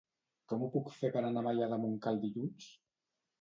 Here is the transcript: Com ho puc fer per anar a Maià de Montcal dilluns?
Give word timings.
Com 0.53 0.61
ho 0.61 0.69
puc 0.75 0.89
fer 1.01 1.11
per 1.17 1.21
anar 1.23 1.43
a 1.43 1.47
Maià 1.49 1.67
de 1.75 1.79
Montcal 1.85 2.19
dilluns? 2.25 2.73